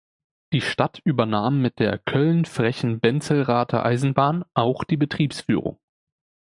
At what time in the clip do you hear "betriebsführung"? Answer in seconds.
4.97-5.77